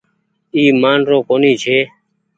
[0.55, 1.77] اي مآن رو ڪونيٚ ڇي۔